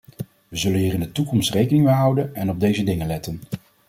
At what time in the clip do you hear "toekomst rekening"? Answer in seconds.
1.11-1.85